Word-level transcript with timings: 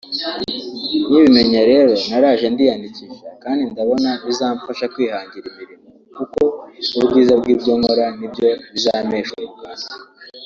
nkibimenya 1.07 1.61
rero 1.71 1.91
naraje 2.09 2.45
ndiyandikisha 2.53 3.27
kandi 3.43 3.61
ndabona 3.71 4.09
bizamfasha 4.25 4.85
kwihangira 4.93 5.45
imirimo 5.51 5.87
kuko 6.17 6.41
ubwiza 6.99 7.33
bw’ibyo 7.39 7.71
nkora 7.79 8.05
ni 8.17 8.27
byo 8.33 8.49
bizampesha 8.73 9.33
umugati 9.41 9.87